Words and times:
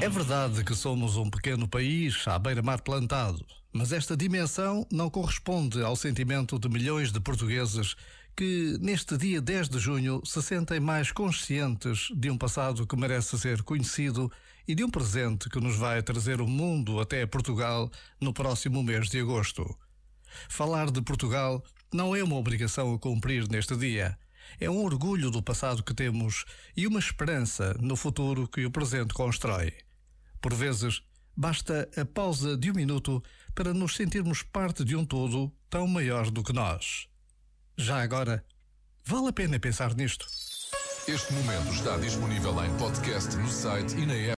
É 0.00 0.08
verdade 0.08 0.62
que 0.62 0.76
somos 0.76 1.16
um 1.16 1.28
pequeno 1.28 1.66
país 1.66 2.26
à 2.28 2.38
beira-mar 2.38 2.80
plantado, 2.82 3.44
mas 3.72 3.92
esta 3.92 4.16
dimensão 4.16 4.86
não 4.92 5.10
corresponde 5.10 5.82
ao 5.82 5.96
sentimento 5.96 6.56
de 6.56 6.68
milhões 6.68 7.10
de 7.10 7.18
portugueses 7.18 7.96
que, 8.36 8.78
neste 8.80 9.16
dia 9.16 9.40
10 9.40 9.68
de 9.68 9.78
junho, 9.80 10.22
se 10.24 10.40
sentem 10.40 10.78
mais 10.78 11.10
conscientes 11.10 12.08
de 12.14 12.30
um 12.30 12.38
passado 12.38 12.86
que 12.86 12.96
merece 12.96 13.36
ser 13.36 13.62
conhecido 13.62 14.30
e 14.68 14.74
de 14.74 14.84
um 14.84 14.90
presente 14.90 15.50
que 15.50 15.60
nos 15.60 15.76
vai 15.76 16.00
trazer 16.00 16.40
o 16.40 16.46
mundo 16.46 17.00
até 17.00 17.26
Portugal 17.26 17.90
no 18.20 18.32
próximo 18.32 18.84
mês 18.84 19.08
de 19.08 19.20
agosto. 19.20 19.76
Falar 20.48 20.92
de 20.92 21.02
Portugal 21.02 21.62
não 21.92 22.14
é 22.14 22.22
uma 22.22 22.36
obrigação 22.36 22.94
a 22.94 22.98
cumprir 22.98 23.48
neste 23.48 23.76
dia 23.76 24.16
é 24.60 24.70
um 24.70 24.82
orgulho 24.82 25.30
do 25.30 25.42
passado 25.42 25.82
que 25.82 25.94
temos 25.94 26.44
e 26.76 26.86
uma 26.86 26.98
esperança 26.98 27.76
no 27.80 27.96
futuro 27.96 28.48
que 28.48 28.64
o 28.64 28.70
presente 28.70 29.12
constrói. 29.12 29.72
Por 30.40 30.54
vezes, 30.54 31.02
basta 31.36 31.88
a 31.96 32.04
pausa 32.04 32.56
de 32.56 32.70
um 32.70 32.74
minuto 32.74 33.22
para 33.54 33.74
nos 33.74 33.96
sentirmos 33.96 34.42
parte 34.42 34.84
de 34.84 34.96
um 34.96 35.04
todo 35.04 35.52
tão 35.68 35.86
maior 35.86 36.30
do 36.30 36.42
que 36.42 36.52
nós. 36.52 37.08
Já 37.76 38.02
agora, 38.02 38.44
vale 39.04 39.28
a 39.28 39.32
pena 39.32 39.58
pensar 39.58 39.94
nisto. 39.94 40.26
Este 41.06 41.32
momento 41.32 41.72
está 41.72 41.96
disponível 41.96 42.52
em 42.64 42.76
podcast 42.76 43.34
no 43.36 43.48
site 43.48 43.96
e 43.96 44.04
na 44.04 44.14
app. 44.14 44.26